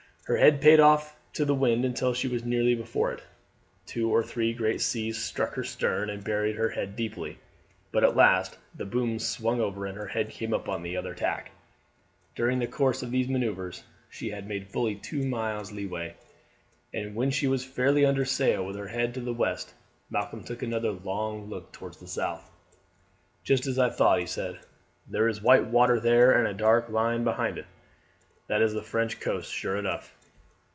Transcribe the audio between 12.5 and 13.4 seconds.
the course of these